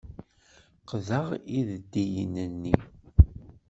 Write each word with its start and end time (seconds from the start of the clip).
Qqdeɣ 0.81 1.27
ideddiyen-nni. 1.57 2.75